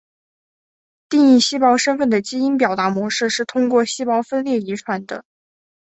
[1.09, 5.23] 定义细胞身份的基因表达模式是通过细胞分裂遗传的。